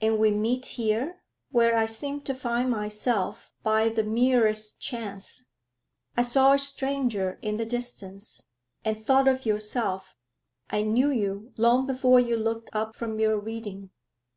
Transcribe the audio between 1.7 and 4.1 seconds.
I seemed to find myself by the